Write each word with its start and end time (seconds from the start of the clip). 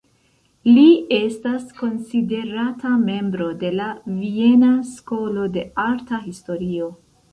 Li 0.67 0.85
estas 1.17 1.67
konsiderata 1.81 2.93
membro 3.03 3.49
de 3.65 3.71
la 3.81 3.91
"Viena 4.15 4.73
Skolo 4.95 5.49
de 5.59 5.67
Arta 5.89 6.23
Historio". 6.29 6.91